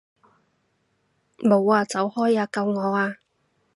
[1.37, 1.85] 冇啊！
[1.85, 2.49] 走開啊！
[2.51, 3.17] 救我啊！